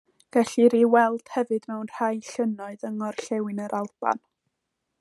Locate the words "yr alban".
3.67-4.25